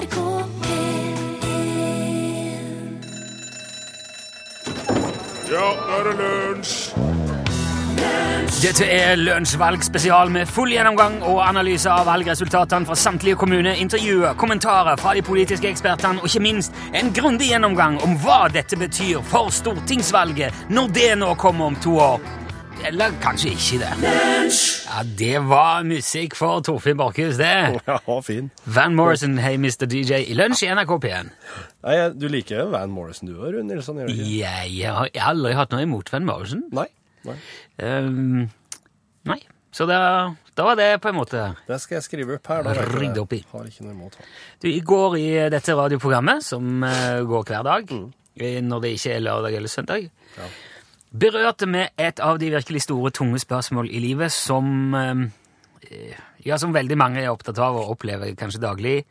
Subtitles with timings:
[0.00, 0.16] NRK
[0.62, 0.70] P1
[5.50, 6.76] Ja, nå er det lunsj!
[8.60, 15.00] Dette er Lunsjvalg-spesial med full gjennomgang og analyse av valgresultatene fra samtlige kommuner, intervjuer, kommentarer
[15.00, 19.52] fra de politiske ekspertene og ikke minst en grundig gjennomgang om hva dette betyr for
[19.54, 22.20] stortingsvalget når det nå kommer om to år.
[22.84, 23.90] Eller kanskje ikke det.
[24.88, 27.80] Ja, Det var musikk for Torfinn Borchhus, det.
[27.86, 28.50] Ja, fin.
[28.66, 29.86] Van Morrison, Hey Mr.
[29.90, 31.30] DJ i Lunsj i NRK P1.
[31.84, 34.00] Nei, du liker Van Morrison du òg, Rune Nilsson?
[34.00, 34.30] gjør du ikke?
[34.40, 36.64] Jeg, jeg har aldri hatt noe imot Van Morrison.
[36.76, 36.86] Nei.
[37.28, 37.36] Nei.
[37.84, 38.46] Ehm,
[39.28, 39.38] nei.
[39.76, 40.00] Så da,
[40.58, 42.64] da var det på en måte Det skal jeg skrive opp her.
[42.66, 43.42] Da vet jeg opp i.
[43.52, 44.32] Har ikke noe imot han.
[44.64, 47.94] Du, I går i dette radioprogrammet, som eh, går hver dag,
[48.40, 50.10] eh, når det ikke er lørdag eller søndag,
[51.12, 56.72] berørte vi et av de virkelig store, tunge spørsmål i livet som eh, ja, som
[56.74, 59.04] veldig mange er opptatt av og opplever kanskje daglig.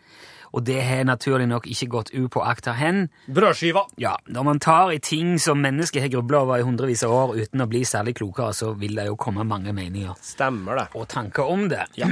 [0.49, 3.03] Og det har naturlig nok ikke gått upåakta hen.
[3.29, 3.83] Brødskiva!
[4.01, 7.35] Ja, Når man tar i ting som mennesker har grubla over i hundrevis av år
[7.43, 10.87] uten å bli særlig klokere, så vil det jo komme mange meninger Stemmer det.
[10.97, 11.85] og tanker om det.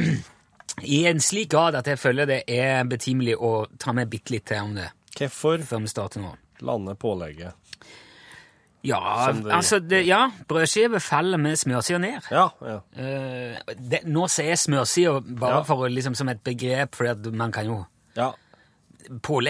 [0.85, 4.45] I en slik grad at jeg føler det er betimelig å ta med bitte litt
[4.51, 6.35] til om det Hvorfor før vi starter nå.
[6.61, 7.55] lande pålegget?
[8.87, 12.27] Ja, det- altså det, ja, brødskive faller med smørsida ned.
[12.31, 12.79] Ja, ja.
[12.95, 15.63] Uh, det, nå sier jeg smørsida bare Ja.
[15.67, 17.85] for liksom, som et begrep, for man kan jo
[18.15, 18.31] Ja,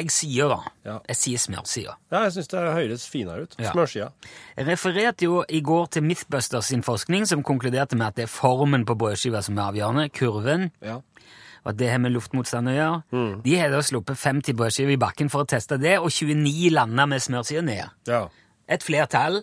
[0.10, 0.58] sider, da.
[0.86, 1.00] Ja.
[1.08, 1.96] Jeg sier smørsida.
[2.12, 3.56] ja jeg syns det høres finere ut.
[3.60, 3.72] Ja.
[3.72, 4.10] Smørsida.
[4.58, 8.28] Jeg refererte jo i går til Mythbusters sin forskning, som konkluderte med at det er
[8.28, 10.10] formen på brødskiva som er avgjørende.
[10.14, 10.72] Kurven.
[10.82, 11.00] Ja.
[11.66, 12.76] Og det har med luftmotstand å
[13.12, 13.42] gjøre.
[13.44, 17.06] De har da sluppet 50 brødskiver i bakken for å teste det, og 29 landa
[17.06, 17.90] med smørsida ned.
[18.08, 18.28] ja.
[18.68, 19.42] Et flertall.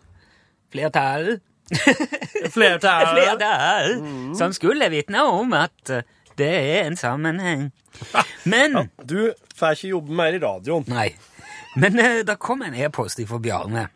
[0.72, 1.38] Flertall.
[1.72, 2.50] Flertall.
[2.56, 3.06] flertall.
[3.14, 3.94] flertall.
[4.36, 6.04] Som skulle vitne om at eh,
[6.38, 7.68] det er en sammenheng.
[8.44, 10.84] Men Du får ikke jobbe mer i radioen.
[10.90, 11.12] Nei.
[11.78, 13.88] Men uh, det kom en e-post fra Bjarne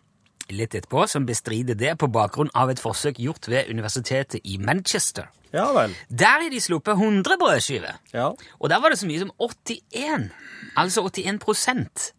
[0.49, 5.29] litt etterpå som bestrider det på bakgrunn av et forsøk gjort ved universitetet i Manchester.
[5.53, 5.95] Ja vel.
[6.09, 7.99] Der har de sluppet 100 brødskiver.
[8.13, 8.31] Ja.
[8.59, 10.31] Og der var det så mye som 81,
[10.77, 12.13] altså 81 prosent,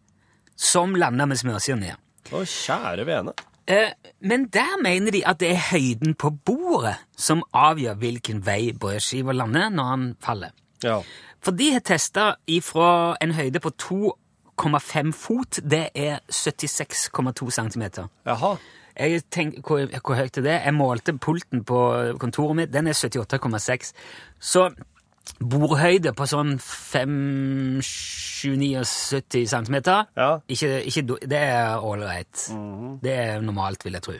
[0.56, 1.98] som landa med smørsier ned.
[2.30, 3.34] Å, kjære vene.
[3.70, 8.72] Eh, men der mener de at det er høyden på bordet som avgjør hvilken vei
[8.72, 10.56] brødskiva lander når han faller.
[10.82, 11.00] Ja.
[11.44, 17.86] For de har testa ifra en høyde på 2,5 fot, det er 76,2 cm.
[18.26, 18.54] Jaha.
[19.00, 20.56] Jeg tenker, hvor, hvor høyt er det?
[20.64, 21.78] Jeg målte pulten på
[22.20, 23.92] kontoret mitt, den er 78,6.
[24.40, 24.66] Så
[25.38, 29.74] bordhøyde på sånn 5-79 cm,
[30.16, 30.38] Ja.
[30.48, 32.50] ikke, ikke, det er ålreit.
[33.02, 34.12] Det er normalt, vil jeg tro.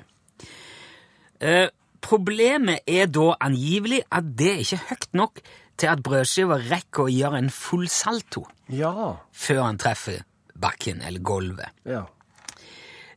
[1.41, 1.69] Eh,
[2.01, 5.41] problemet er da angivelig at det ikke er høyt nok
[5.81, 9.17] til at brødskiva rekker å gjøre en full salto Ja.
[9.33, 10.21] før han treffer
[10.61, 11.69] bakken eller gulvet.
[11.87, 12.03] Ja.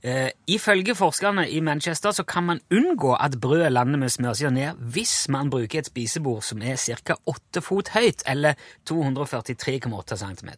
[0.04, 4.82] Eh, ifølge forskerne i Manchester så kan man unngå at brødet lander med smørsida ned
[4.92, 7.16] hvis man bruker et spisebord som er ca.
[7.26, 8.54] 8 fot høyt, eller
[8.90, 10.50] 243,8 cm.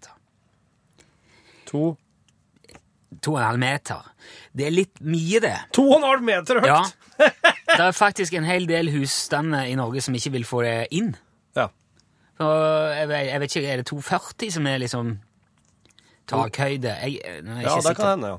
[1.69, 1.95] To
[3.25, 4.01] 2,5 meter.
[4.51, 5.53] Det er litt mye, det.
[5.77, 6.67] To og en halv meter høyt!
[6.67, 6.81] Ja.
[7.75, 11.13] Det er faktisk en hel del husstander i Norge som ikke vil få det inn.
[11.57, 11.65] Ja.
[12.43, 12.51] Og
[12.95, 15.13] jeg, jeg vet ikke, Er det 240 som er liksom
[16.29, 16.91] takhøyde?
[17.03, 17.93] Jeg, jeg er Ja, det sikker.
[18.01, 18.37] kan hende, ja.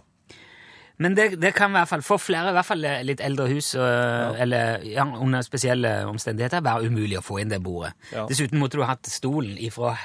[0.99, 3.75] Men det, det kan i hvert fall for flere, i hvert fall litt eldre hus,
[3.77, 7.93] øh, eller ja, under spesielle omstendigheter, være umulig å få inn det bordet.
[8.15, 8.25] Ja.
[8.31, 9.97] Dessuten måtte du ha hatt stolen ifra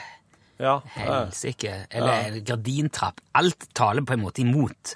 [0.60, 0.82] Ja.
[0.82, 0.82] ja.
[0.98, 3.22] helsike, eller gardintrapp.
[3.40, 4.96] Alt taler på en måte imot,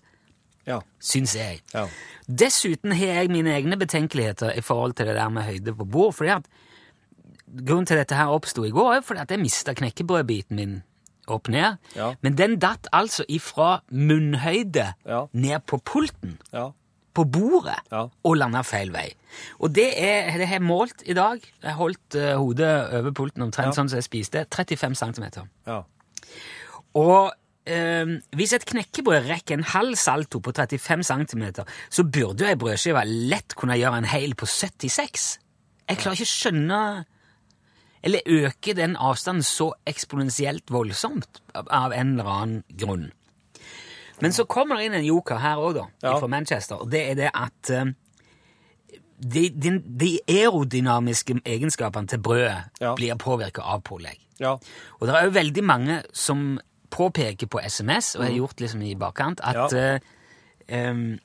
[0.67, 0.81] ja.
[1.00, 1.61] syns jeg.
[1.73, 1.88] ja.
[2.27, 6.13] Dessuten har jeg mine egne betenkeligheter i forhold til det der med høyde på bord.
[6.17, 6.47] fordi at
[7.56, 10.72] Grunnen til dette her oppsto i går, er fordi at jeg mista knekkebrødbiten min
[11.31, 11.78] opp ned.
[11.96, 12.13] Ja.
[12.22, 15.25] Men den datt altså ifra munnhøyde Ja.
[15.34, 16.69] ned på pulten ja.
[17.16, 17.80] på bordet
[18.24, 19.08] og landa feil vei.
[19.59, 21.40] Og det, er, det har jeg målt i dag.
[21.63, 22.69] Jeg holdt uh, hodet
[23.00, 24.46] over pulten omtrent sånn som jeg spiste.
[24.52, 25.25] 35 cm.
[25.68, 25.81] ja.
[26.96, 27.33] Og
[27.68, 28.06] eh,
[28.38, 31.44] hvis et knekkebrød rekker en halv salto på 35 cm,
[31.92, 33.01] så burde jo ei brødskive
[33.31, 35.25] lett kunne gjøre en hel på 76.
[35.89, 36.80] Jeg klarer ikke å skjønne
[38.06, 43.07] Eller øker den avstanden så eksponentielt voldsomt av- en eller annen grunn.
[44.22, 46.19] Men så kommer det inn en joker her òg, da, Ja.
[46.19, 47.86] fra Manchester, og det er det at eh,
[49.34, 52.94] de, de, de aerodynamiske egenskapene til brødet Ja.
[52.96, 54.19] blir påvirka av pålegg.
[54.40, 54.51] ja.
[55.00, 56.60] Og det er jo veldig mange som
[56.92, 60.00] påpeker på SMS, og har gjort liksom i bakkant, at Mm.
[60.68, 61.19] Em,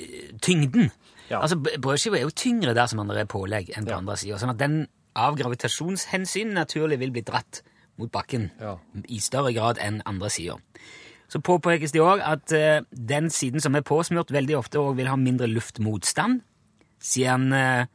[0.00, 0.06] eh,
[0.42, 0.90] tyngden.
[1.30, 4.36] Altså, Brødskiva er jo tyngre der som andre er pålegg enn på andre sida.
[4.38, 7.62] Sånn at den av gravitasjonshensyn naturlig vil bli dratt
[7.98, 8.76] mot bakken Ja.
[9.08, 10.58] i større grad enn andre sider.
[11.28, 15.08] Så påpekes det òg at eh, den siden som er påsmurt, veldig ofte òg vil
[15.08, 16.42] ha mindre luftmotstand,
[17.00, 17.86] siden eh,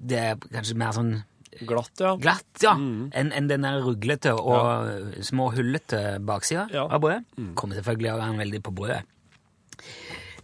[0.00, 1.14] det er kanskje mer sånn
[1.56, 2.10] Glatt, ja.
[2.20, 5.22] glatt ja, enn en den der ruglete og ja.
[5.24, 6.82] små hullete baksida Ja.
[6.84, 7.24] av brødet.
[7.56, 8.98] Kommer selvfølgelig an veldig på brødet.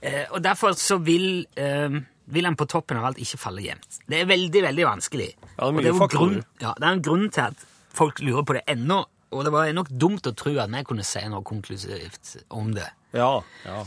[0.01, 2.01] Eh, og derfor så vil, eh,
[2.33, 3.99] vil han på toppen av alt ikke falle jevnt.
[4.09, 5.31] Det er veldig, veldig vanskelig.
[5.59, 8.57] Ja, det er jo grunn, ja, det er en grunn til at folk lurer på
[8.57, 9.03] det ennå,
[9.33, 12.89] og det var nok dumt å tro at vi kunne si noe konklusivt om det.
[13.17, 13.35] Ja.
[13.67, 13.83] ja.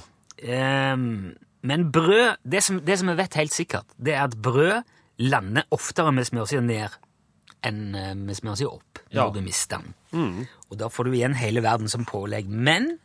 [0.93, 1.33] Um,
[1.65, 4.83] men brød det som, det som jeg vet helt sikkert, det er at brød
[5.25, 6.99] lander oftere med smørsida ned
[7.65, 9.29] enn eh, med smørsida opp når Ja.
[9.33, 10.45] du mister den.
[10.69, 12.45] Og da får du igjen hele verden som pålegg.
[12.51, 12.97] Men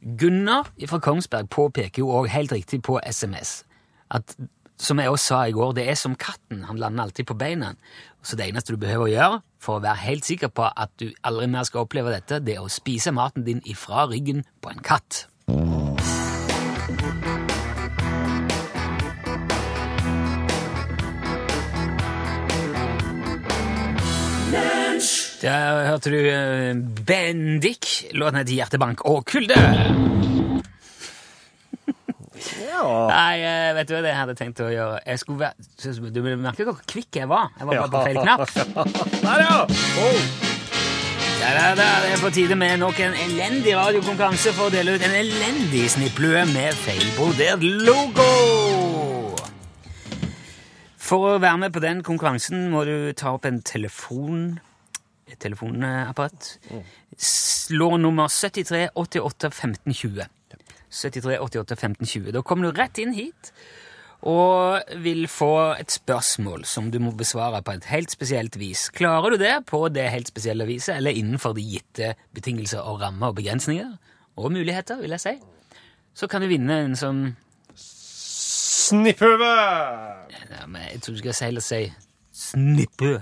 [0.00, 3.62] Gunnar fra Kongsberg påpeker jo òg helt riktig på SMS
[4.10, 4.36] at
[4.78, 6.62] som jeg også sa i går, det er som katten.
[6.68, 7.72] Han lander alltid på beina.
[8.22, 11.08] Så det eneste du behøver å gjøre for å være helt sikker på at du
[11.26, 14.82] aldri mer skal oppleve dette, det er å spise maten din ifra ryggen på en
[14.84, 15.26] katt.
[25.38, 26.74] Der hørte du eh,
[27.06, 28.10] Bendik.
[28.12, 29.54] Låten heter Hjertebank og kulde.
[32.78, 33.06] Ja.
[33.10, 35.00] Nei, eh, vet du hva jeg hadde tenkt å gjøre?
[35.06, 37.50] Jeg skulle være, du merker hvor kvikk jeg var.
[37.58, 38.46] Jeg var bare på feil knapp.
[39.24, 39.58] Der, ja!
[40.04, 40.20] Oh.
[41.38, 44.96] Der, da, da, det er på tide med nok en elendig radiokonkurranse for å dele
[44.96, 48.26] ut en elendig snipplue med feilbrodert logo.
[51.08, 54.58] For å være med på den konkurransen må du ta opp en telefon,
[55.30, 56.56] et telefonapparat.
[57.16, 60.28] Slå nummer 73 88 15 20.
[60.90, 62.32] 73 88 15 20.
[62.32, 63.52] Da kommer du rett inn hit
[64.26, 68.88] og vil få et spørsmål som du må besvare på et helt spesielt vis.
[68.90, 73.30] Klarer du det på det helt spesielle viset, eller innenfor de gitte betingelser og rammer
[73.30, 73.92] og begrensninger,
[74.38, 75.34] og muligheter, vil jeg si,
[76.18, 77.22] så kan du vinne en sånn
[78.88, 79.38] Snipphue!
[79.38, 81.80] ja, men Jeg tror du skal heller si
[82.32, 83.20] snipphue.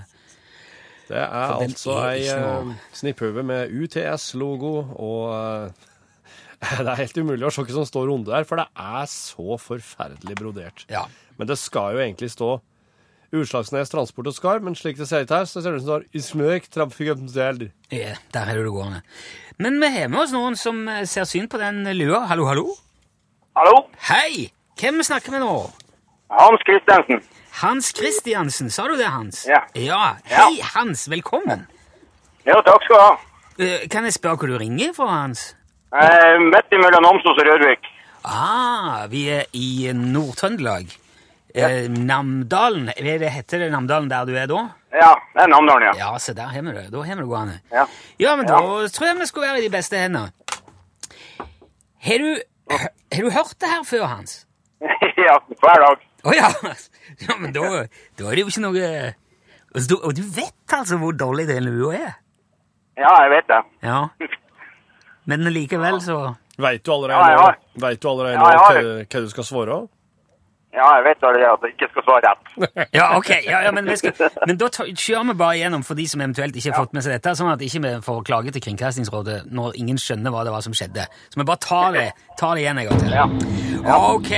[1.07, 5.86] Det er altså er ei noe- uh, snipphue med UTS-logo, og eh,
[6.81, 9.57] det er helt umulig å se hva som står under der, for det er så
[9.61, 10.85] forferdelig brodert.
[10.89, 11.05] Ja.
[11.37, 12.55] Men det skal jo egentlig stå
[13.35, 15.89] Utslagsnes Transport og Skar, men slik det ser ut her, så ser det ut som
[15.89, 17.65] det står i smøk trafikanteld.
[17.91, 19.01] Ja, der er det gående.
[19.59, 22.23] Men vi har med oss noen som eh, ser syn på den lua.
[22.31, 22.67] Hallo, hallo.
[23.57, 23.81] Hallo?
[24.07, 24.47] Hei!
[24.79, 25.51] Hvem snakker vi nå?
[26.31, 27.21] Hans Kristiansen.
[27.57, 29.43] Hans Kristiansen, sa du det, Hans?
[29.49, 29.63] Ja.
[29.75, 30.01] ja.
[30.29, 31.07] Hei, Hans.
[31.11, 31.65] Velkommen.
[32.47, 33.13] Ja, takk skal du ha.
[33.57, 35.49] Eh, Kan jeg spørre hvor du ringer fra, Hans?
[35.95, 37.85] Eh, midt imellom Namsos og Rørvik.
[38.27, 40.89] Ah, vi er i Nord-Trøndelag.
[41.55, 42.89] Eh, Namdalen.
[42.97, 44.65] Er det, heter det Namdalen der du er da?
[44.91, 45.93] Ja, det er Namdalen, ja.
[45.97, 46.89] Ja, se der har vi det.
[46.91, 47.59] Da har vi det gående.
[47.71, 47.85] Ja.
[48.19, 48.59] Ja, men da
[48.93, 50.31] tror jeg vi skulle være i de beste hendene.
[52.07, 52.35] Har du,
[52.71, 54.43] har du hørt det her før, Hans?
[55.27, 56.03] ja, hver dag.
[56.27, 56.51] Å ja.
[57.23, 57.37] ja!
[57.39, 57.87] Men da,
[58.19, 58.89] da er det jo ikke noe
[59.77, 62.13] Altså, Og du vet altså hvor dårlig den lua er?
[62.97, 63.61] Ja, jeg vet det.
[63.85, 63.99] Ja.
[65.27, 66.19] Men likevel så
[66.57, 67.51] Veit du allerede, Ja,
[67.83, 69.83] vet du allerede Ja, hva, hva du skal svare?
[70.77, 72.49] Ja, jeg vet allerede at jeg ikke skal svare rett.
[72.97, 73.29] Ja, ok.
[73.47, 74.13] Ja, ja, men, vi skal,
[74.45, 77.15] men da kjører vi bare igjennom for de som eventuelt ikke har fått med seg
[77.15, 80.65] dette, sånn at ikke vi får klage til Kringkastingsrådet når ingen skjønner hva det var
[80.65, 81.07] som skjedde.
[81.33, 82.05] Så vi bare tar det,
[82.37, 83.15] tar det igjen en gang til.
[83.17, 83.97] Ja.
[84.11, 84.31] Ok,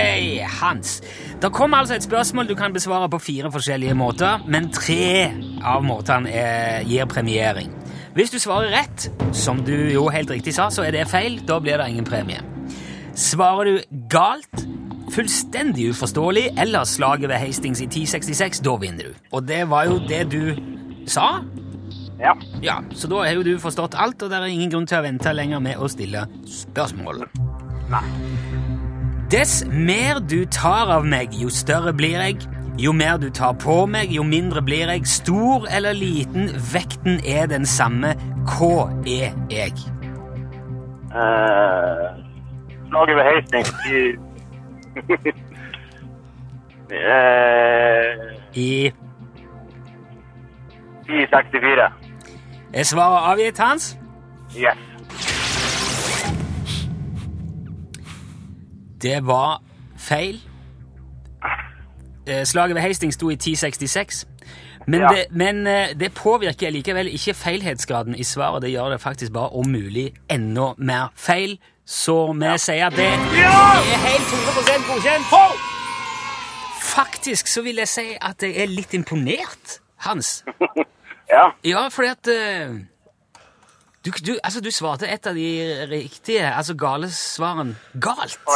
[0.61, 0.95] Hans.
[1.43, 5.33] Det kommer altså et spørsmål du kan besvare på fire forskjellige måter, men tre
[5.65, 6.47] av måtene
[6.87, 7.73] gir premiering.
[8.17, 11.39] Hvis du svarer rett, som du jo helt riktig sa, så er det feil.
[11.47, 12.41] Da blir det ingen premie.
[13.19, 14.65] Svarer du galt,
[15.13, 19.23] fullstendig uforståelig, eller slaget ved Hastings i 1066, da vinner du.
[19.31, 20.55] Og det var jo det du
[21.09, 21.39] sa.
[22.19, 22.33] Ja.
[22.61, 25.05] Ja, Så da har jo du forstått alt, og det er ingen grunn til å
[25.05, 27.23] vente lenger med å stille spørsmål.
[27.89, 28.03] Nei.
[29.29, 32.41] Dess mer du tar av meg, jo større blir jeg.
[32.83, 35.01] Jo mer du tar på meg, jo mindre blir jeg.
[35.07, 38.13] Stor eller liten, vekten er den samme.
[38.47, 39.73] Hva er jeg?
[41.11, 42.07] Eh,
[42.87, 43.23] slaget ved
[48.55, 48.91] I
[51.09, 51.93] i 64.
[52.73, 53.97] Er svaret avgitt, Hans?
[54.57, 54.77] Yes.
[59.01, 59.61] Det var
[59.97, 60.48] feil.
[62.27, 64.25] Eh, Slaget ved Hastings sto i 1066.
[64.87, 65.07] Men, Ja.
[65.07, 68.61] det, men eh, det påvirker likevel ikke feilhetsgraden i svaret.
[68.61, 71.59] Det gjør det faktisk bare om mulig enda mer feil.
[71.85, 73.17] Så vi sier at det er
[74.05, 75.25] helt 100% godkjent.
[76.81, 80.43] Faktisk så vil jeg si at jeg er litt imponert, Hans.
[81.29, 81.43] Ja.
[81.63, 82.71] Ja, fordi at eh,
[84.05, 87.75] Du, du, altså, du svarte et av de riktige, altså gale svarene.
[88.01, 88.39] Galt!
[88.47, 88.55] Og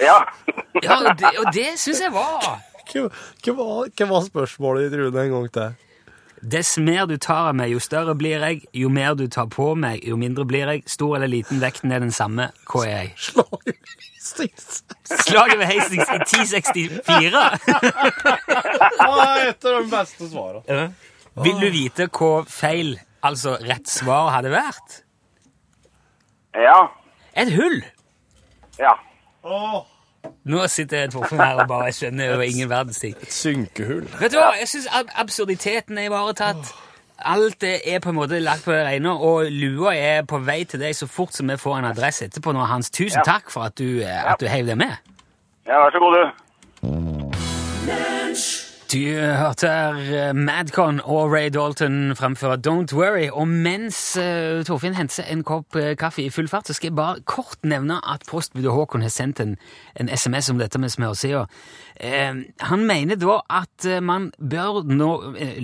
[0.00, 0.18] Ja.
[0.80, 5.00] Ja, og det, og det syns jeg var Hva, hva, var, hva var spørsmålet ditt,
[5.00, 5.72] Rune, en gang til?
[6.40, 8.62] Dess mer du tar av meg, jo større blir jeg.
[8.72, 10.86] Jo mer du tar på meg, jo mindre blir jeg.
[10.88, 12.46] Stor eller liten, vekten er den samme.
[12.70, 13.10] Hva er jeg?
[13.26, 14.80] Slaget i Hastings.
[15.26, 17.44] Slaget ved Hastings i 1064!
[19.04, 20.88] Ah, et av de beste svarene.
[21.44, 22.94] Vil du vite hva feil,
[23.26, 25.02] altså rett svar, hadde vært?
[26.56, 26.78] Ja.
[27.36, 27.82] Et hull!
[28.80, 28.96] Ja.
[29.44, 29.80] Åh,
[30.44, 33.14] Nå sitter jeg Torfinn her og bare skjønner over ingen verdens ting.
[33.22, 34.04] et synkehull.
[34.20, 36.74] Vet du hva, jeg syns ab absurditeten er ivaretatt.
[37.24, 40.80] Alt er på en måte lagt på det rene, og lua er på vei til
[40.80, 42.52] deg så fort som vi får en adresse etterpå.
[42.52, 43.32] nå, Hans, tusen Ja.
[43.32, 44.92] takk for at du, eh, at du heiv det med.
[45.66, 46.30] Ja, vær så god, du.
[48.90, 53.28] Du hørte her eh, Madcon og Ray Dalton fremføre Don't Worry.
[53.30, 56.96] Og mens uh, Torfinn henter en kopp uh, kaffe i full fart, så skal jeg
[56.98, 59.54] bare kort nevne at postbudet Håkon har sendt en,
[59.94, 61.44] en SMS om dette med smørsida.
[62.02, 65.10] Uh, han mener da at man bør nå,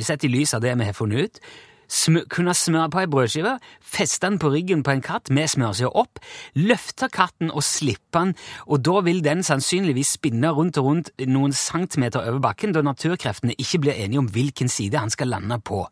[0.06, 1.42] sett i lys av det vi har funnet ut,
[1.88, 5.90] sm kunne smøre på ei brødskive, feste den på ryggen på en katt med smørsida
[5.94, 6.20] opp,
[6.54, 8.34] løfte katten og slippe den,
[8.66, 13.56] og da vil den sannsynligvis spinne rundt og rundt noen centimeter over bakken, da naturkreftene
[13.58, 15.84] ikke blir enige om hvilken side han skal lande på.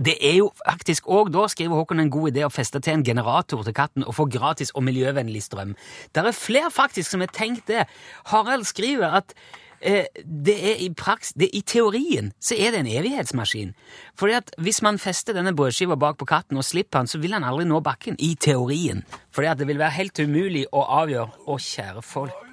[0.00, 3.04] Det er jo faktisk òg, da skriver Håkon, en god idé å feste til en
[3.04, 5.74] generator til katten og få gratis og miljøvennlig strøm.
[6.14, 7.84] Det er flere faktisk som har tenkt det.
[8.32, 9.34] Harald skriver at
[9.80, 13.72] det er i praks, det, i teorien så er det en evighetsmaskin.
[14.18, 17.32] Fordi at hvis man fester denne brødskiva bak på katten og slipper den, så vil
[17.36, 18.18] han aldri nå bakken.
[18.20, 19.04] I teorien.
[19.32, 21.44] Fordi at det vil være helt umulig å avgjøre.
[21.46, 22.46] Å, kjære folk.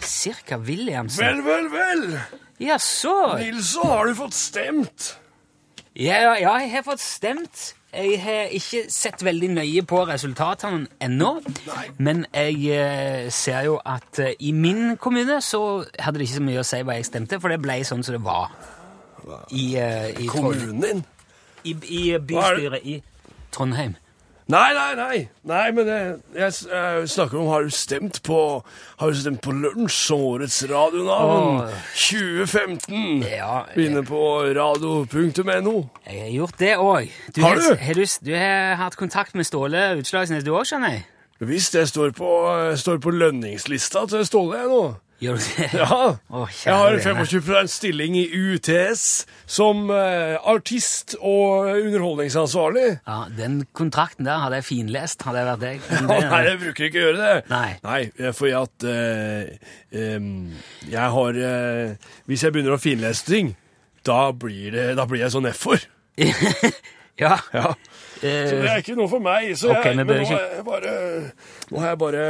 [0.00, 1.20] Cirka Williamsen.
[1.20, 2.06] Vel, vel, vel.
[2.60, 3.36] Ja, så.
[3.40, 5.14] Nilsson, har du fått stemt?
[5.96, 7.74] Ja, ja, jeg har fått stemt.
[7.90, 11.30] Jeg har ikke sett veldig nøye på resultatene ennå,
[11.98, 16.44] men jeg eh, ser jo at eh, i min kommune så hadde det ikke så
[16.46, 18.54] mye å si hva jeg stemte, for det ble sånn som det var
[19.50, 21.02] i, uh, i, Kommunen din?
[21.64, 23.00] i, i bystyret i
[23.50, 23.98] Trondheim.
[24.50, 25.18] Nei, nei, nei.
[25.46, 28.38] Nei, men jeg, jeg, jeg snakker om Har du stemt på
[28.98, 31.60] Har du stemt på Lunsj som årets radionavn?
[31.68, 31.76] Åh.
[31.94, 33.22] 2015.
[33.28, 34.18] Ja, Inne på
[34.56, 35.76] radio.no.
[36.06, 37.12] Jeg har gjort det òg.
[37.38, 37.68] Har du?
[37.78, 41.06] Har du, du har hatt kontakt med Ståle Utslagsnes, du òg, skjønner jeg?
[41.40, 42.30] Visst, jeg står på,
[42.76, 44.82] står på lønningslista til Ståle jeg nå.
[45.20, 45.66] Gjør du det?
[45.76, 45.96] Ja.
[46.32, 49.02] Å, jeg har en 25 stilling i UTS
[49.50, 52.86] som eh, artist og underholdningsansvarlig.
[53.04, 55.84] Ja, Den kontrakten der hadde jeg finlest, hadde jeg vært deg.
[56.00, 57.34] Ja, Nei, jeg bruker ikke å gjøre det.
[57.52, 57.68] Nei.
[57.84, 60.30] nei fordi at eh, um,
[60.88, 63.52] jeg har eh, Hvis jeg begynner å finlese ting,
[64.08, 65.84] da blir, det, da blir jeg sånn F-for.
[67.20, 67.36] ja.
[67.52, 67.74] Ja.
[68.20, 69.46] Så det Eh, er ikke noe for meg.
[69.56, 70.92] Så Ok, jeg, men nå, har jeg bare,
[71.70, 72.24] nå har jeg bare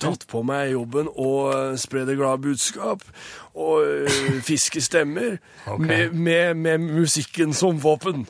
[0.00, 3.04] tatt på meg jobben og eh, spre det glade budskap.
[3.58, 6.08] Og eh, fiske stemmer okay.
[6.08, 8.24] med, med, med musikken som våpen.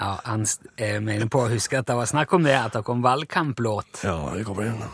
[0.00, 0.44] ja, han
[0.76, 4.02] eh, mener på å huske at det var snakk om det, at det kom valgkamplåt.
[4.04, 4.84] Ja, det kommer igjen.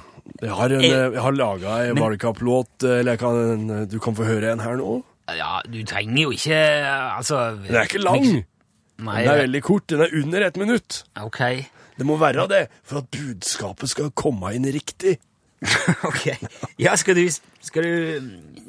[0.43, 4.15] Jeg har, en, Eh, eh, jeg har laga men- valgkamplåt, eh, eller kan, du kan
[4.15, 5.01] få høre en her nå.
[5.33, 8.25] Ja, du trenger jo ikke eh, Altså Den er ikke lang.
[9.03, 9.89] Nei, Den er veldig kort.
[9.91, 11.05] Den er under ett minutt.
[11.19, 11.43] ok.
[11.99, 15.19] Det må være det, for at budskapet skal komme inn riktig.
[16.09, 16.25] ok.
[16.81, 17.27] Ja, skal du,
[17.63, 18.23] skal du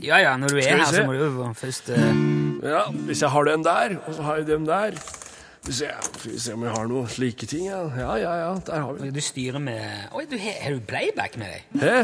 [0.04, 1.00] Ja ja, når du er her, se?
[1.02, 2.10] så må du jo først uh...
[2.64, 5.00] Ja, Hvis jeg har den der, og så har jeg dem der
[5.64, 7.66] Skal vi se, om jeg har noen slike ting.
[7.72, 8.36] Ja, ja, ja.
[8.44, 9.82] ja der har vi Du styrer med
[10.14, 11.82] Oi, du, har har du playback med deg?
[11.82, 11.98] Hæ?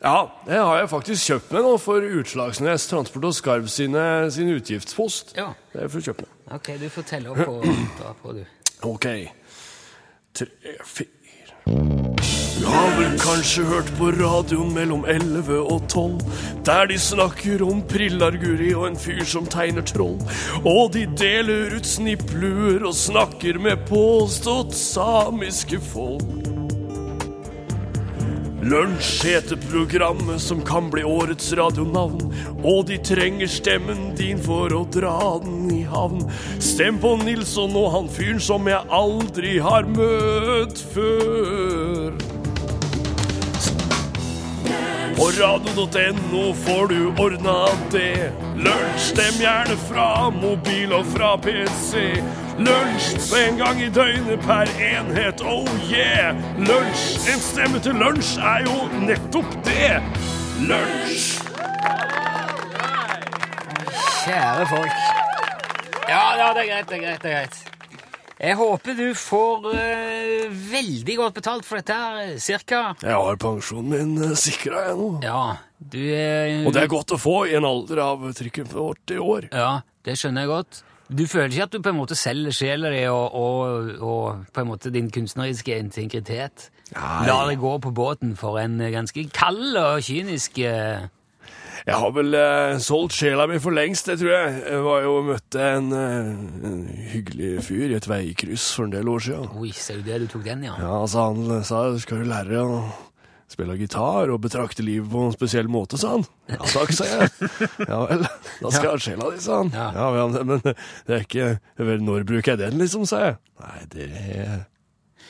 [0.00, 4.02] Ja, det har jeg faktisk kjøpt meg nå for Utslagsnes Transport og Skarv sine,
[4.32, 5.34] sin utgiftspost.
[5.36, 5.50] Ja.
[5.74, 6.36] Det er for å kjøpe meg.
[6.56, 7.66] Ok, du får telle opp og
[7.98, 8.44] dra på, du.
[8.88, 9.06] Ok.
[10.40, 10.46] Tre,
[10.88, 11.18] fire
[11.66, 16.16] Du har vel kanskje hørt på radioen mellom 11 og 12,
[16.64, 20.16] der de snakker om Prillar-Guri og en fyr som tegner troll.
[20.64, 26.49] Og de deler ut snippluer og snakker med påstått samiske folk.
[28.62, 34.82] Lunsj heter programmet som kan bli årets radionavn, og de trenger stemmen din for å
[34.92, 36.26] dra den i havn.
[36.60, 42.20] Stem på Nilsson og han fyren som jeg aldri har møtt før.
[45.16, 47.56] På radio.no får du ordna
[47.96, 48.28] det.
[48.60, 52.20] Lunsj, stem gjerne fra mobil og fra PC.
[52.60, 56.36] Lunsj på en gang i døgnet per enhet, oh yeah!
[56.60, 59.96] Lunsj, en stemme til lunsj er jo nettopp det.
[60.68, 61.30] Lunsj.
[64.26, 64.98] Kjære folk.
[66.10, 67.22] Ja, ja, det er greit, det er greit.
[67.22, 67.56] det er greit.
[68.40, 72.82] Jeg håper du får uh, veldig godt betalt for dette her, cirka.
[73.00, 75.08] Jeg har pensjonen min sikra, jeg nå.
[75.24, 75.42] Ja,
[75.80, 79.24] du eh, Og det er godt å få i en alder av trykken for 80
[79.24, 79.48] år.
[79.48, 79.72] Ja,
[80.04, 80.84] det skjønner jeg godt.
[81.10, 84.62] Du føler ikke at du på en måte selger sjela di og, og, og på
[84.62, 86.68] en måte din kunstneriske integritet?
[86.94, 87.26] Nei.
[87.26, 91.08] Lar det gå på båten for en ganske kald og kynisk uh...
[91.86, 94.56] Jeg har vel uh, solgt sjela mi for lengst, det tror jeg.
[94.68, 98.92] Jeg var jo og møtte en, uh, en hyggelig fyr i et veikryss for en
[98.92, 99.48] del år siden.
[99.56, 100.20] Oi, ser du det?
[100.26, 100.76] Du tok den, ja.
[100.78, 102.82] Ja, altså Han sa skal du lære å
[103.50, 106.24] spille gitar og betrakte livet på en spesiell måte, sa han.
[106.50, 107.50] Ja takk, sa jeg.
[107.88, 108.24] Ja vel,
[108.62, 109.70] da skal jeg ha sjela di, sa han.
[109.74, 109.88] Ja.
[110.16, 113.38] Ja, men det er ikke vel, Når bruker jeg den, liksom, sa jeg.
[113.60, 114.66] Nei, det er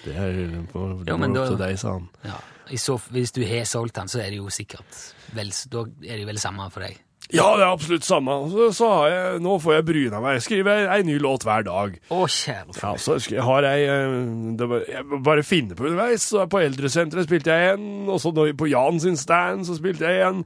[0.05, 0.37] det er
[0.73, 2.09] på, det Jo, opp da- til deg, sa han.
[2.25, 2.39] ja.
[2.79, 4.99] Så, hvis du har solgt den, så er det jo sikkert
[5.35, 7.01] vel, Da er det vel samme for deg.
[7.35, 8.35] Ja, det er absolutt samme.
[8.51, 10.39] Så, så har jeg, nå får jeg bryna meg.
[10.39, 11.95] Jeg skriver ei ny låt hver dag.
[12.11, 14.17] Å, kjære Ja, så har jeg, eh,
[14.59, 16.27] det var, jeg bare finne på underveis.
[16.33, 20.27] Så på Eldresenteret spilte jeg en, og så på Jan sin stand så spilte jeg
[20.27, 20.43] en.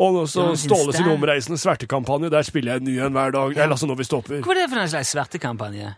[0.00, 3.56] Og så Ståle sin omreisende svertekampanje, der spiller jeg en ny en hver dag.
[3.56, 4.38] Eller altså når vi stopper.
[4.46, 5.90] Hva er det for en slags svertekampanje?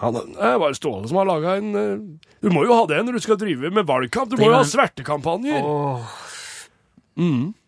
[0.00, 3.00] Han, det er bare Ståle som har laga en eh, Du må jo ha det
[3.04, 4.30] når du skal drive med valgkamp.
[4.32, 5.62] Du må jo ha svertekampanjer.
[5.62, 6.10] svertekampanjer.
[7.20, 7.59] Åh,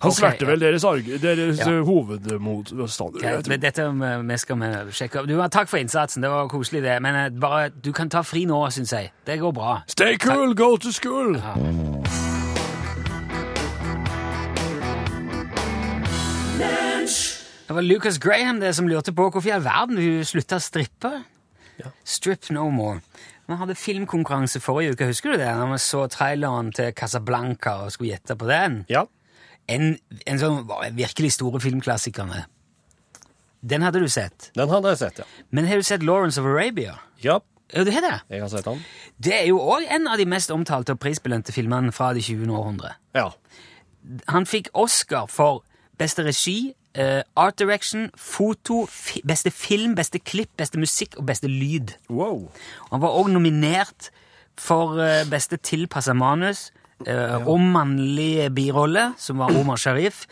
[0.00, 0.50] Han okay, sverte ja.
[0.50, 0.82] vel deres,
[1.22, 1.80] deres Ja.
[1.86, 3.20] hovedmotstander.
[3.22, 5.50] Ja, dette vi- vi skal vi sjekke opp.
[5.50, 7.00] Takk for innsatsen, det var koselig det.
[7.02, 9.12] Men eh, bare, du kan ta fri nå, syns jeg.
[9.26, 9.82] Det går bra.
[9.86, 11.36] Stay cool, go to school!
[17.68, 20.62] Det var Lucas Graham det som lurte på hvorfor i all verden hun slutta å
[20.64, 21.12] strippe.
[22.04, 22.98] Strip no more.
[23.46, 25.48] Vi hadde filmkonkurranse forrige uke, husker du det?
[25.58, 28.84] Når vi så traileren til Casablanca og skulle gjette på den.
[28.90, 29.04] Ja.
[29.68, 30.64] En, en sånn
[30.96, 32.44] virkelig store filmklassikerne.
[33.60, 34.50] Den hadde du sett.
[34.56, 35.26] Den hadde jeg sett, ja.
[35.52, 36.98] Men har du sett Lawrence of Arabia?
[37.22, 37.40] Ja,
[37.72, 38.16] Ja, du har det?
[38.30, 38.80] jeg har sett den.
[39.22, 42.50] Det er jo òg en av de mest omtalte og prisbelønte filmene fra det 20.
[42.50, 42.96] århundre.
[43.14, 43.28] Ja.
[44.28, 45.62] Han fikk Oscar for
[46.00, 51.46] beste regi, uh, art direction, foto, fi beste film, beste klipp, beste musikk og beste
[51.46, 51.94] lyd.
[52.08, 52.48] Wow.
[52.90, 54.10] Han var òg nominert
[54.58, 56.72] for uh, beste tilpassa manus
[57.06, 60.26] eh, og mannlig birolle, som var Omar Sharif,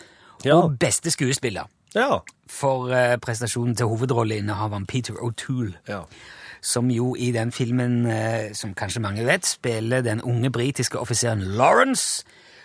[0.44, 0.54] Ja.
[0.56, 2.18] og beste skuespiller Ja.
[2.48, 5.74] for uh, prestasjonen til hovedrolleinnehaveren Peter O'Toole.
[5.88, 6.02] Ja.
[6.62, 11.40] Som jo i den filmen, uh, som kanskje mange vet, spiller den unge britiske offiseren
[11.40, 12.24] Lawrence,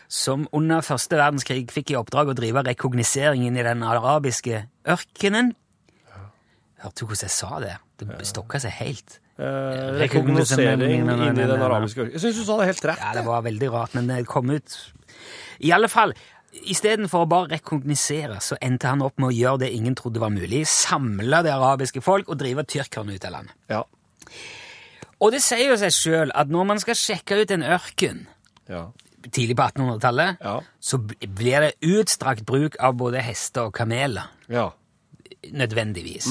[0.09, 5.53] som under første verdenskrig fikk i oppdrag å drive rekognoseringen i den arabiske ørkenen.
[6.83, 7.75] Hørte du hvordan jeg sa det?
[7.99, 9.19] Det stokka seg helt.
[9.39, 11.09] Eh, rekognosering inn
[11.41, 12.13] i den arabiske ørkenen.
[12.13, 12.99] Jeg syns du sa det helt rett.
[13.01, 14.75] Ja, det var veldig rart, men det kom ut
[15.59, 16.13] I alle fall,
[16.69, 20.29] istedenfor å bare rekognosere, så endte han opp med å gjøre det ingen trodde var
[20.29, 20.65] mulig.
[20.69, 23.55] Samle det arabiske folk og drive tyrkerne ut av landet.
[23.69, 23.81] Ja.
[25.23, 28.25] Og det sier jo seg sjøl at når man skal sjekke ut en ørken
[28.69, 28.91] Ja.
[29.31, 30.59] tidlig på 1800-tallet, Ja.
[30.81, 34.29] så blir det utstrakt bruk av både hester og kameler.
[34.49, 34.69] Ja.
[35.51, 36.27] Nødvendigvis.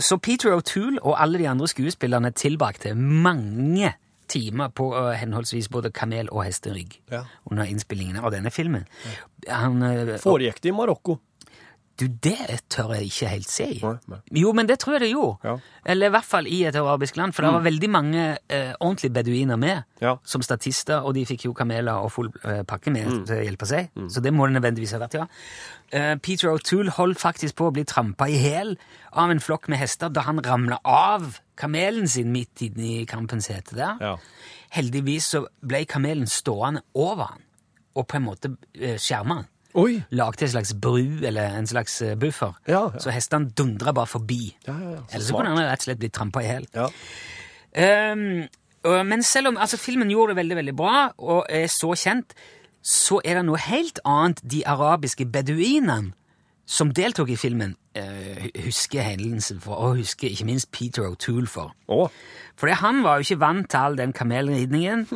[0.00, 3.92] Så Peter O'Toole og alle de andre skuespillerne tilbrakte mange
[4.32, 7.24] timer på uh, henholdsvis både kamel- og hesterygg Ja.
[7.50, 8.86] under innspillingene av denne filmen.
[9.48, 11.18] Han, uh, Foregikk det i Marokko?
[12.00, 13.66] Du, det tør jeg ikke helt si.
[13.82, 14.18] Nei, nei.
[14.40, 15.38] Jo, men det tror jeg det gjorde.
[15.46, 15.52] Ja.
[15.54, 15.60] Mm.
[15.94, 19.12] Eller i hvert fall i et arabisk land, for det var veldig mange eh, ordentlige
[19.14, 20.16] beduiner med Ja.
[20.24, 23.24] som statister, og de fikk jo kameler og full eh, pakke med Mm.
[23.28, 23.90] til å hjelpe seg.
[24.10, 25.26] Så det må det nødvendigvis ha vært, ja.
[25.92, 28.74] Eh, Peter O'Toole holdt faktisk på å bli trampa i hæl
[29.12, 33.46] av en flokk med hester da han ramla av kamelen sin midt inne i kampens
[33.52, 33.96] hete der.
[34.00, 34.16] Ja.
[34.74, 37.42] Heldigvis så ble kamelen stående over han,
[37.94, 40.02] og på en måte eh, skjerma han Oi!
[40.14, 42.52] lagde en slags bru, eller en slags eh, buffer.
[42.68, 43.00] Ja, ja.
[43.02, 44.56] Så hestene dundra bare forbi.
[44.68, 45.00] Ja, ja, ja.
[45.08, 46.68] Så Eller så kunne han rett og slett blitt trampa i hjel.
[46.76, 46.88] Ja.
[48.04, 48.44] Um,
[49.08, 52.36] men selv om altså, filmen gjorde det veldig veldig bra, og er så kjent,
[52.84, 56.12] så er det noe helt annet de arabiske beduinene
[56.70, 61.74] som deltok i filmen, uh, husker hendelsen for, og husker ikke minst Peter O'Toole for.
[61.92, 62.08] Oh.
[62.56, 65.08] Fordi han var jo ikke vant til all den kamelridningen,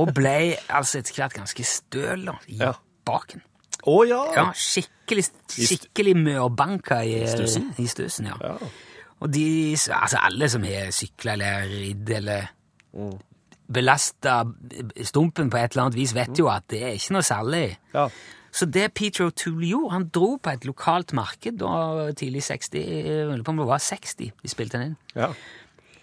[0.00, 2.72] og ble altså etter hvert ganske støl i Ja.
[3.06, 3.44] baken.
[3.86, 4.20] Å ja.
[4.34, 8.26] Ja, skikkelig, skikkelig mørbanka i, i stussen.
[8.26, 8.36] ja.
[8.42, 8.56] Ja.
[9.20, 12.52] Og de, altså alle som har sykla eller ridd eller
[12.96, 13.18] Mm.
[13.68, 14.38] belasta
[15.04, 17.76] stumpen på et eller annet vis, vet jo at det er ikke noe særlig.
[17.94, 18.06] Ja.
[18.56, 23.26] Så det Peter O'Toole gjorde, han dro på et lokalt marked da tidlig 60, jeg
[23.28, 24.96] lurer på om det var 60 de spilte den inn.
[25.18, 25.28] Ja.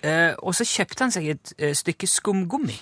[0.03, 2.75] Eh, og så kjøpte han seg et eh, stykke skumgummi.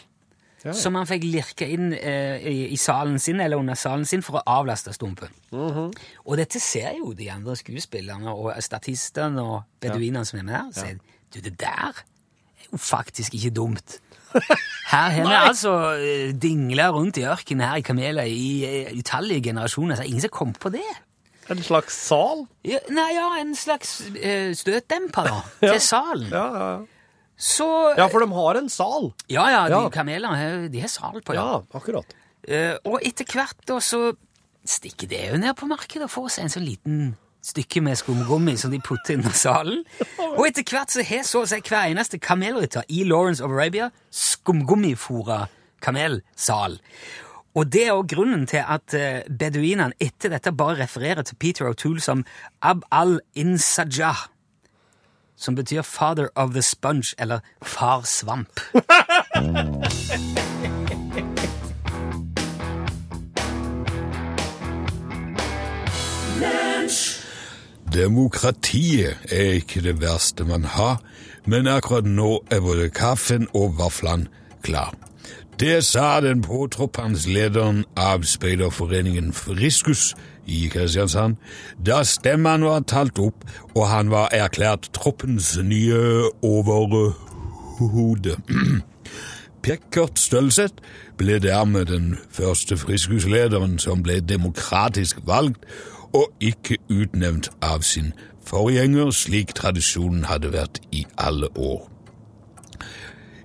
[0.62, 0.76] Ja.
[0.78, 4.38] Som han fikk lirke inn eh, i, i salen sin, eller under salen sin, for
[4.38, 5.34] å avlaste stumpen.
[5.56, 5.90] Mhm.
[6.26, 10.72] Og dette ser jo de andre skuespillerne og statistene og beduinene som er med der.
[10.78, 13.98] Sier du, det der er jo faktisk ikke dumt.
[14.92, 19.50] Her har vi altså eh, dingla rundt i ørkenen her i kameler i eh, utallige
[19.50, 19.96] generasjoner.
[19.96, 20.88] Så er det ingen som kom på det.
[21.52, 22.46] En slags sal?
[22.64, 25.40] Ja, nei, ja, en slags uh, støtdemper da,
[25.74, 26.30] til salen.
[26.32, 27.01] Ja, ja, ja.
[27.42, 27.66] Så
[27.98, 29.08] ja, for de har en sal.
[29.34, 29.90] Ja, ja, de Ja.
[29.90, 31.42] kamelene har- de har sal på, ja.
[31.42, 32.06] Ja, akkurat.
[32.48, 34.14] Eh, og etter hvert da så
[34.66, 38.54] stikker det jo ned på markedet og får seg en sånn liten stykke med skumgummi
[38.58, 39.84] som de putter inn i salen.
[40.38, 43.90] Og etter hvert så har så å si hver eneste kamelrytter i Lawrence of Arabia
[44.12, 45.48] skumgummifora
[45.82, 46.78] kamelsal.
[47.56, 51.66] Og det er også grunnen til at eh, beduinene etter dette bare refererer til Peter
[51.68, 52.24] O'Toole som
[52.62, 54.28] Ab al-Insajah,
[55.42, 58.60] som betyr father of the sponge, eller far svamp.
[67.92, 71.02] Demokratiet er ikke det verste man har,
[71.44, 74.30] men akkurat nå er både kaffen og vaflene
[74.64, 74.94] klar.
[75.62, 80.16] Det sa den påtroppende lederen av speiderforeningen Friskus
[80.50, 81.36] i Kristiansand
[81.86, 83.46] da stemmen var talt opp
[83.76, 88.34] og han var erklært troppens nye overhode.
[89.62, 90.82] Pekkert Stølseth
[91.22, 95.62] ble dermed den første friskuslederen som ble demokratisk valgt,
[96.10, 98.16] og ikke utnevnt av sin
[98.50, 101.86] forgjenger, slik tradisjonen hadde vært i alle år.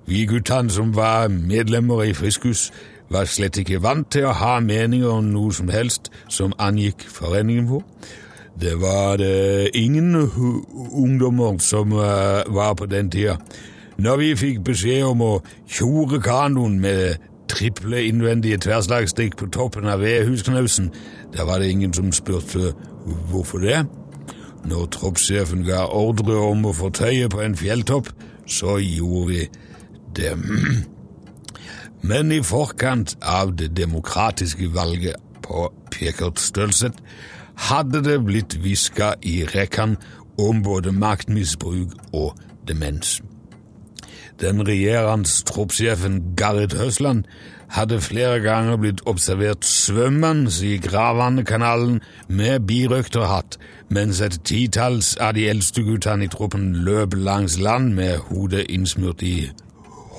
[0.06, 2.72] Vi guttene som var medlemmer i Friskus,
[3.10, 7.66] var slett ikke vant til å ha meninger om noe som helst som angikk foreningen
[7.70, 7.82] vår.
[8.60, 10.14] Det var det ingen
[10.94, 13.36] ungdommer som eh, var på den tida.
[13.98, 15.32] Når vi fikk beskjed om å
[15.66, 17.18] tjore kanoen med
[17.50, 20.92] triple innvendige tverrslagsstikk på toppen av vedhusknausen,
[21.34, 22.76] da var det ingen som spurte
[23.30, 23.82] hvorfor det.
[24.70, 28.14] Når troppssjefen ga ordre om å fortøye på en fjelltopp,
[28.46, 29.62] så gjorde vi det.
[32.06, 36.98] Men i forkant av det demokratiske valget på Pekert stølset
[37.70, 39.96] hadde det blitt hviska i rekkene
[40.38, 42.36] om både maktmisbruk og
[42.68, 43.22] demens.
[44.40, 47.24] Den regjerende troppssjefen Garrit Høsland
[47.72, 53.56] hadde flere ganger blitt observert svømmende i Gravannekanalen med birøkterhatt,
[53.88, 59.24] mens et titalls av de eldste guttene i troppen løp langs land med hodet innsmurt
[59.24, 59.48] i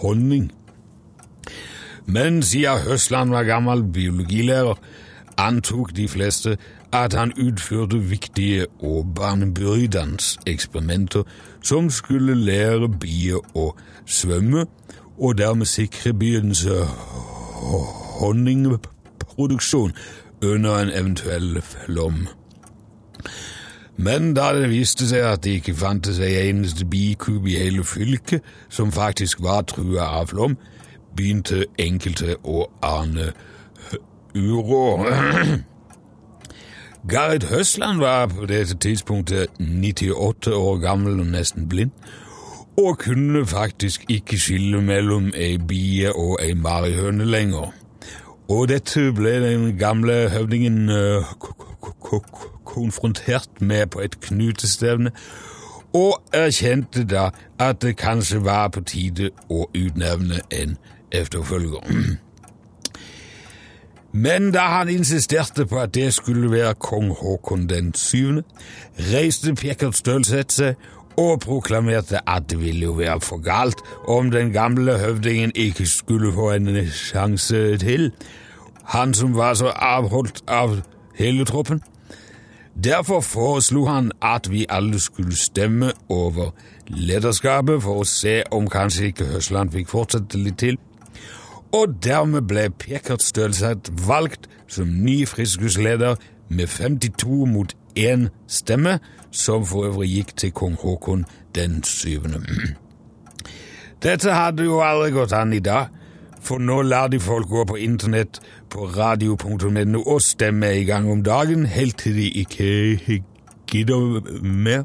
[0.01, 0.51] honning.
[2.05, 4.79] Men siden Høsland var gammel biologilærer,
[5.37, 6.57] antok de fleste
[6.93, 11.23] at han utførte viktige og banebrytende eksperimenter
[11.61, 14.65] som skulle lære bier å svømme,
[15.17, 16.65] og dermed sikre byens
[18.19, 19.93] honningproduksjon
[20.41, 22.27] under en eventuell flom.
[23.97, 28.45] Men da det viste seg at det ikke fantes ei eneste bikub i hele fylket
[28.69, 30.57] som faktisk var trua av flom,
[31.17, 33.31] begynte enkelte å ane
[34.37, 35.07] uråd.
[37.09, 41.91] Gareth Høsland var på dette tidspunktet 98 år gammel og nesten blind,
[42.77, 47.71] og kunne faktisk ikke skille mellom ei bie og ei marihøne lenger.
[48.53, 50.85] Og dette ble den gamle høvdingen
[51.41, 55.11] k- konfrontert med på et knutestevne,
[55.95, 60.77] og erkjente da at det kanskje var på tide å utnevne en
[61.11, 62.17] efterfølger.
[64.11, 68.43] Men da han insisterte på at det skulle være kong Haakon den syvende,
[69.11, 74.51] reiste Pjekkert Stølseth seg og proklamerte at det ville jo være for galt om den
[74.53, 78.11] gamle høvdingen ikke skulle få en sjanse til,
[78.83, 80.79] han som var så avholdt av
[81.17, 81.81] hele troppen.
[82.83, 86.51] Derfor foreslo han at vi alle skulle stemme over
[86.87, 90.77] lederskapet for å se om kanskje ikke Høsland fikk fortsette litt til
[91.71, 96.15] og dermed ble Pekert Stølseth valgt som ny friskusleder
[96.49, 98.99] med 52 mot 1 stemme,
[99.31, 102.41] som for øvrig gikk til kong Haakon den syvende.
[104.03, 105.91] Dette hadde jo aldri gått an i dag,
[106.41, 111.23] for nå lar de folk gå på internett på radio.no og stemme i gang om
[111.23, 113.23] dagen, helt til de ikke
[113.67, 114.83] gidder mer.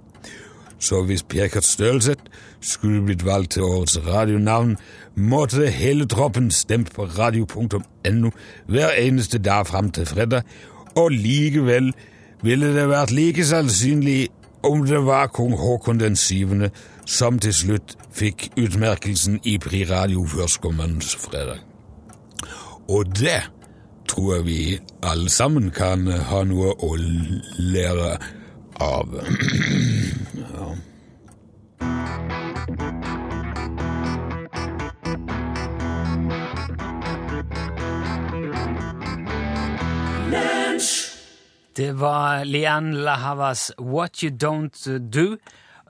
[0.79, 2.23] Så hvis Pekert Stølseth
[2.61, 4.77] skulle blitt valgt til årets radionavn,
[5.14, 8.31] måtte hele troppen stemt på radio.no
[8.66, 10.42] hver eneste dag fram til fredag,
[10.95, 11.92] og likevel
[12.42, 14.29] ville det vært like sannsynlig
[14.62, 16.71] om det var kong Haakon den syvende
[17.07, 21.59] som til slutt fikk utmerkelsen i Pri Radio førstkommende fredag.
[22.88, 23.42] Og det
[24.09, 24.61] tror jeg vi
[25.03, 26.95] alle sammen kan ha noe å
[27.59, 28.17] lære
[28.81, 29.19] av.
[30.53, 30.73] Ja.
[41.77, 45.37] Det var Lian Lahavas 'What You Don't Do'.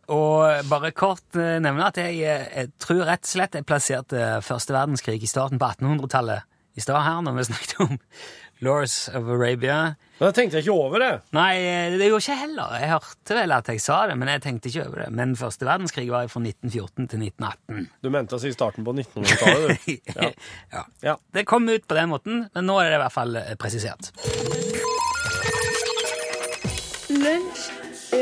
[0.06, 4.42] Og bare kort eh, nevne at jeg, eh, jeg tror rett og slett jeg plasserte
[4.42, 7.98] første verdenskrig i starten på 1800-tallet i stad her, når vi snakket om
[8.62, 9.94] Lawrence of Arabia.
[10.20, 11.10] Men jeg tenkte ikke over det.
[11.34, 11.56] Nei,
[11.98, 12.76] det gjorde ikke heller.
[12.78, 15.08] Jeg hørte vel at jeg sa det, men jeg tenkte ikke over det.
[15.18, 17.88] Men første verdenskrig var fra 1914 til 1918.
[18.06, 19.92] Du mente å si starten på 1900-tallet, du.
[20.14, 20.30] Ja.
[20.76, 20.84] ja.
[21.02, 21.16] Ja.
[21.34, 24.12] Det kom ut på den måten, men nå er det i hvert fall eh, presisert.
[27.10, 27.66] Lunsj,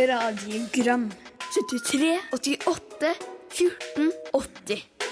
[0.08, 1.10] radiogram
[1.52, 3.14] 73, 88,
[3.60, 5.09] 14, 80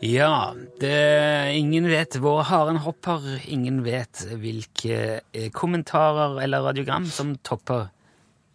[0.00, 7.32] Ja, det, ingen vet hvor haren hopper, ingen vet hvilke eh, kommentarer eller radiogram som
[7.40, 7.88] topper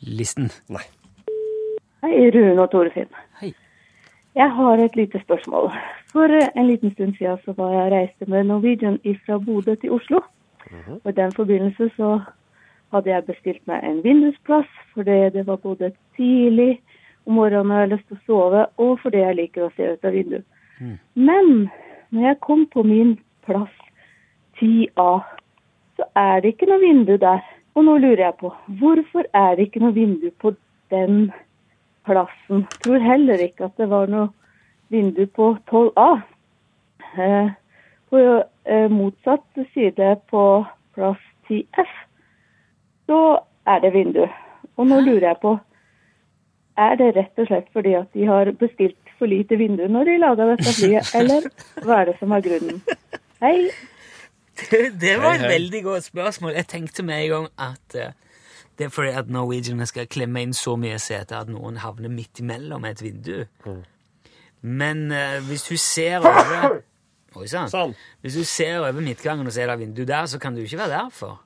[0.06, 0.52] listen.
[0.70, 0.84] Nei.
[2.06, 3.10] Hei, Rune og Torefinn.
[3.42, 3.56] Hei.
[4.38, 5.72] Jeg har et lite spørsmål.
[6.14, 9.98] For eh, en liten stund siden så var jeg reiste med Norwegian fra Bodø til
[9.98, 10.22] Oslo.
[11.02, 12.22] Og I den forbindelse så
[12.94, 16.80] hadde jeg bestilt meg en vindusplass, fordi det var både tidlig
[17.26, 19.94] om morgenen og jeg har lyst til å sove, og fordi jeg liker å se
[19.94, 20.46] ut av vinduet.
[21.14, 21.70] Men
[22.10, 23.16] når jeg kom på min
[23.46, 23.74] plass
[24.60, 25.22] 10A,
[25.98, 27.42] så er det ikke noe vindu der.
[27.76, 30.54] Og nå lurer jeg på, hvorfor er det ikke noe vindu på
[30.92, 31.32] den
[32.08, 32.66] plassen?
[32.84, 34.28] Tror heller ikke at det var noe
[34.92, 36.10] vindu på 12A.
[37.16, 37.52] Eh,
[38.12, 38.20] på
[38.66, 40.44] eh, motsatt side på
[40.96, 41.92] plass 10F,
[43.08, 43.20] så
[43.68, 44.26] er det vindu.
[44.76, 45.56] Og nå lurer jeg på,
[46.78, 50.18] er det rett og slett fordi at de har bestilt for lite vindu når de
[50.22, 51.48] laga dette flyet, eller
[51.86, 52.82] hva er det som er grunnen?
[53.42, 53.56] Hei.
[55.02, 56.58] Det var et veldig godt spørsmål.
[56.60, 58.12] Jeg tenkte med en gang at uh,
[58.78, 62.44] det er fordi at Norwegian skal klemme inn så mye seter at noen havner midt
[62.44, 63.44] imellom et vindu.
[64.62, 66.82] Men uh, hvis du ser over
[67.40, 67.70] Oi sann.
[67.72, 67.94] Sann.
[68.20, 70.98] Hvis du ser over midtgangen og ser det vindu der, så kan du ikke være
[70.98, 71.38] derfor.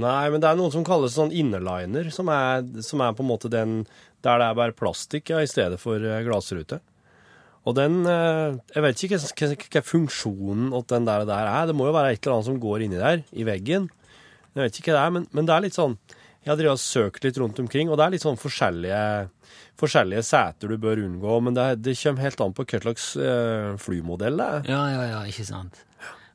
[0.00, 3.30] Nei, men det er noen som kalles sånn innerliner, som er, som er på en
[3.30, 3.84] måte den
[4.24, 6.80] der det er bare plastikk ja, i stedet for eh, glassrute.
[7.68, 11.66] Og den eh, Jeg vet ikke hva, hva, funksjonen at den der, der er.
[11.68, 13.90] Det må jo være et eller annet som går inni der, i veggen.
[14.54, 15.98] Jeg vet ikke hva det er, men, men det er litt sånn
[16.42, 19.02] Jeg har og søkt litt rundt omkring, og det er litt sånn forskjellige,
[19.78, 21.36] forskjellige seter du bør unngå.
[21.44, 24.66] Men det, det kommer helt an på hva slags eh, flymodell det er.
[24.72, 25.84] Ja, ja, ja, ikke sant.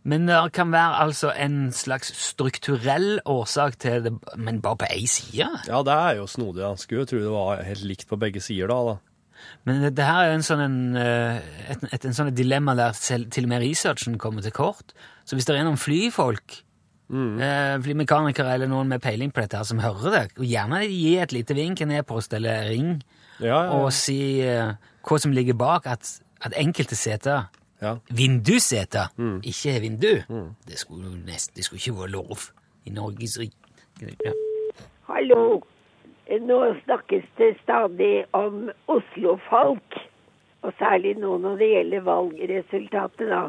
[0.05, 5.09] Men det kan være altså en slags strukturell årsak til det, men bare på én
[5.09, 5.49] side.
[5.65, 6.61] Ja, det er jo snodig.
[6.61, 8.77] Jeg skulle jo tro det var helt likt på begge sider da.
[8.93, 9.14] da.
[9.65, 12.37] Men det, det her er jo en sånn, en, et, et, et, en sånn et
[12.37, 14.95] dilemma der selv, til og med researchen kommer til kort.
[15.25, 16.61] Så hvis det er noen flyfolk,
[17.13, 21.17] eh, flymekanikere eller noen med peiling på dette her som hører det, og gjerne gi
[21.21, 22.97] et lite vink, en e-post eller ring,
[23.39, 26.07] Ja, ja, og si eh, hva som ligger bak at,
[26.45, 27.49] at enkelte seter
[27.83, 27.97] ja.
[28.15, 29.11] Vindusseter,
[29.43, 30.13] ikke vindu.
[30.65, 32.45] Det skulle jo nest, det skulle ikke være lov
[32.87, 34.15] i Norges rike.
[34.23, 34.31] Ja.
[35.09, 35.59] Hallo.
[36.29, 39.97] Nå snakkes det stadig om Oslo-folk,
[40.61, 43.43] og særlig nå når det gjelder valgresultatet, da.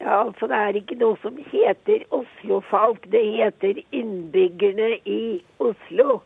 [0.00, 6.18] Ja, altså Det er ikke noe som heter Oslo-folk, det heter innbyggerne i Oslo.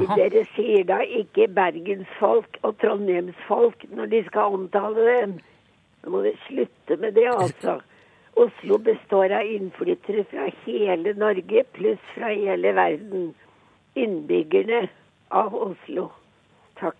[0.00, 0.16] Aha.
[0.16, 5.34] Dere sier da ikke bergensfolk og trondheimsfolk når de skal omtale dem.
[6.02, 7.82] Nå må dere slutte med det, altså.
[8.40, 13.34] Oslo består av innflyttere fra hele Norge pluss fra hele verden.
[13.92, 14.86] Innbyggerne
[15.32, 16.08] av Oslo.
[16.80, 16.96] Takk.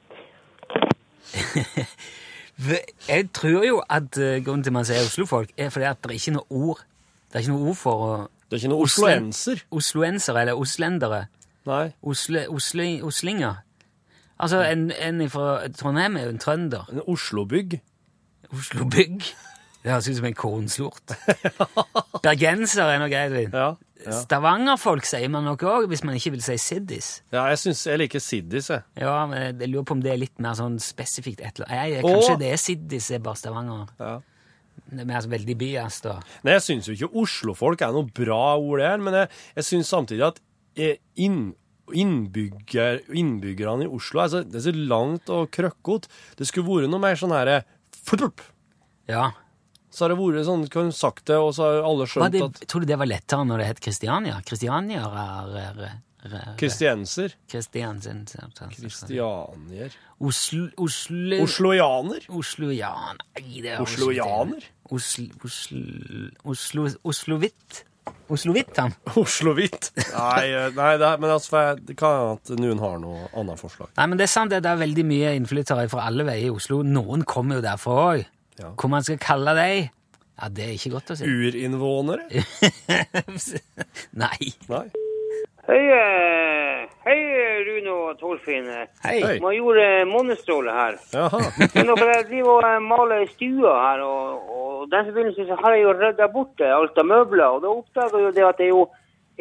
[3.08, 6.18] Jeg tror jo at eh, grunnen til man sier Oslo-folk, er fordi at det er
[6.20, 6.82] ikke noe ord
[7.32, 8.10] Det er ikke noe ord for å
[8.50, 9.62] Det er ikke noe osloenser?
[9.72, 10.36] osloenser.
[10.42, 11.22] Eller oslendere.
[11.66, 11.86] Nei.
[12.02, 13.62] Osle, osli, oslinger.
[14.42, 16.88] Altså, en, en fra Trondheim er jo en trønder.
[16.92, 17.78] En Oslobygg.
[18.52, 19.24] Oslobygg.
[19.82, 21.14] Det høres ut som en kornslort.
[22.26, 23.54] Bergenser er noe greit.
[23.54, 23.70] Ja.
[24.06, 24.16] Ja.
[24.24, 27.10] Stavangerfolk sier man nok òg, hvis man ikke vil si siddis.
[27.34, 28.82] ja, jeg syns jeg liker Siddis, jeg.
[28.98, 32.04] Ja, men jeg lurer på om det er litt mer sånn spesifikt et eller annet.
[32.06, 33.88] Kanskje det er siddis, er bare Stavanger.
[34.00, 34.14] Ja.
[34.92, 36.18] Det er mer veldig bias, da.
[36.44, 39.92] Nei, jeg syns jo ikke Oslofolk er noe bra ord der, men jeg, jeg syns
[39.92, 40.40] samtidig at
[40.76, 41.52] eh, inn,
[41.92, 46.10] innbygger, innbyggerne i Oslo er så, det er så langt og krøkkete.
[46.38, 47.62] Det skulle vært noe mer sånn herre.
[49.10, 49.30] Ja.
[49.92, 52.40] Så har det vært sånn, kan du sagt det, og så har alle skjønt det,
[52.46, 54.38] at tror du det var lettere når det het Kristiania?
[54.48, 58.32] Kristianier er, er, er, er Kristienser Kristianier
[60.22, 60.68] Oslo...
[60.80, 61.42] Oslo...
[61.44, 62.24] Osloianer?
[63.36, 64.68] Er Osloianer?
[64.88, 65.28] Oslo...
[65.44, 65.80] Oslo...
[66.44, 66.88] Oslo...
[67.02, 67.84] Oslovitt?
[68.32, 68.94] Oslovitt, han.
[69.18, 69.90] Oslovitt?
[70.14, 73.92] Nei, eh, nei det, men altså, det kan hende at noen har noe annet forslag.
[73.98, 76.80] Nei, men det er sant, det er veldig mye innflyttere fra alle veier i Oslo.
[76.86, 78.24] Noen kommer jo derfra òg.
[78.58, 78.72] Ja.
[78.80, 79.88] Hvor man skal kalle dem?
[80.42, 81.28] Ja, det er ikke godt å si.
[81.28, 82.42] Urinnvånere?
[84.22, 84.52] Nei.
[84.68, 84.86] Nei.
[85.62, 87.18] Hei, eh, hei
[87.68, 88.66] Rune og Torfinn.
[89.04, 89.18] Hei.
[89.22, 89.36] Hei.
[89.44, 89.78] Major
[90.10, 90.96] Månestråle her.
[91.14, 91.42] Jaha.
[91.60, 95.84] Men jeg driver og eh, maler stua her, og, og den forbindelse så har jeg
[95.84, 97.46] jo rydda bort eh, alt av møbler.
[97.46, 98.82] Og da oppdager jeg jo det at det er jo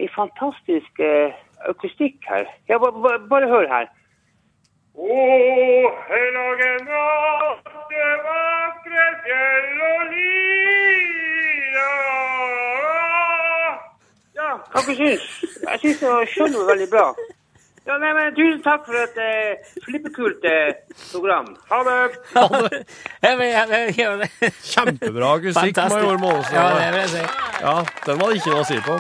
[0.06, 2.46] en fantastisk eh, akustikk her.
[2.70, 3.90] Ja, ba, ba, bare hør her.
[4.92, 5.18] Å,
[6.12, 11.92] hellige natt, det vakre fjell og lira.
[14.36, 15.30] Ja, hva dere syns
[15.62, 17.06] Jeg syns det skjønner veldig bra.
[17.88, 20.76] Ja, nei, men Tusen takk for et eh, flippekult eh,
[21.10, 21.48] program.
[21.72, 21.96] Ha det!
[22.36, 24.30] Jeg vil- jeg vil jeg det.
[24.74, 26.04] Kjempebra akustikk, Fantastisk.
[26.04, 26.60] major Målestad.
[26.60, 27.24] Ja, det vil jeg si.
[27.64, 27.76] Ja,
[28.06, 29.00] den var det ikke noe å si på.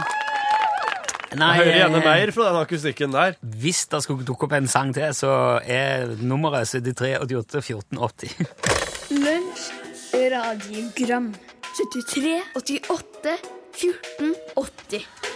[1.31, 3.37] Nei, Jeg hører gjerne eh, mer fra den akustikken der.
[3.63, 5.31] Hvis det skulle dukke opp en sang til, så
[5.63, 8.35] er nummeret 73 88 14 80.
[9.15, 9.67] Lunsj,
[10.35, 11.31] radiogram
[11.71, 13.37] 73, 88,
[13.79, 15.30] 14, 80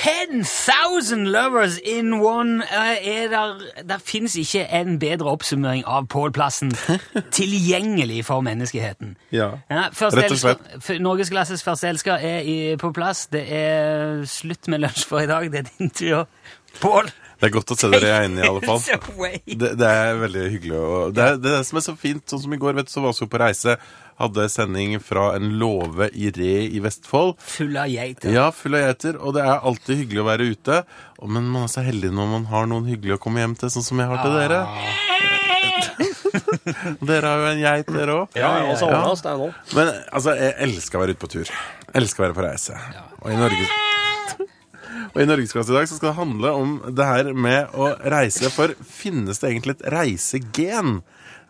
[0.00, 2.62] 10,000 lovers in one!
[2.64, 3.58] Eh, Er der,
[3.88, 6.70] der fins ikke en bedre oppsummering av Pål Plassen
[7.36, 9.16] tilgjengelig for menneskeheten.
[9.32, 10.30] Ja, Ja, rett og slett.
[10.32, 13.26] elsker- f- Norgesklasses første elsker er i, på plass.
[13.32, 15.50] Det er slutt med lunsj for i dag.
[15.52, 16.24] Det er din tur.
[16.80, 17.10] Pål!
[17.40, 18.80] Det er godt å se dere igjen, i alle fall.
[19.46, 20.76] Det, det er veldig hyggelig.
[20.80, 22.24] Og det, det er det som er så fint.
[22.28, 23.76] Sånn som i går, vet du, så var vi på reise.
[24.20, 27.38] Hadde sending fra en låve i Re i Vestfold.
[27.40, 28.28] Full av geiter.
[28.34, 29.16] Ja, full av geiter.
[29.16, 30.82] Og det er alltid hyggelig å være ute.
[31.24, 33.86] Men man er så heldig når man har noen hyggelig å komme hjem til, sånn
[33.86, 34.60] som jeg har til dere.
[37.00, 38.36] Og dere har jo en geit, dere òg.
[38.38, 39.48] Ja, og så ordner oss det nå.
[39.78, 41.48] Men altså, jeg elsker å være ute på tur.
[41.48, 42.76] Jeg elsker å være på reise.
[43.24, 43.70] Og i Norge
[45.10, 48.50] og i Norgesklasse i dag så skal det handle om det her med å reise.
[48.54, 51.00] For finnes det egentlig et reisegen?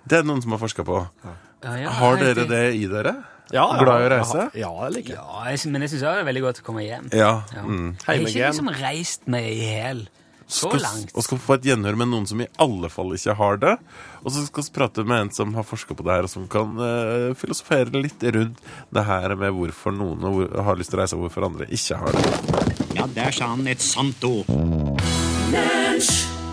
[0.08, 1.02] Det er det noen som har forska på.
[1.62, 3.16] Ja, ja, Har dere det i dere?
[3.50, 3.80] Ja, ja.
[3.82, 4.44] Glad i å reise?
[4.56, 5.18] Ja, det liker jeg.
[5.20, 7.08] Ja, jeg, sy- men jeg syns det er veldig godt å komme hjem.
[7.12, 7.32] Ja.
[7.52, 7.64] Ja.
[7.66, 7.96] Mm.
[7.98, 8.48] Jeg har ikke Heimegen.
[8.54, 10.02] liksom reist meg i hæl
[10.50, 11.12] så Skal- langt.
[11.14, 13.74] Og skal få et gjenhør med noen som i alle fall ikke har det.
[14.24, 16.48] Og så skal vi prate med en som har forska på det her, og som
[16.50, 18.58] kan eh, filosofere litt rundt
[18.90, 21.66] det her med hvorfor noen og hvor, har lyst til å reise, og hvorfor andre
[21.70, 22.34] ikke har det.
[22.98, 24.46] Ja, der sa han et sant ord.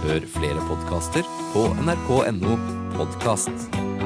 [0.05, 2.57] Hør flere podkaster på nrk.no
[2.97, 3.96] podkast.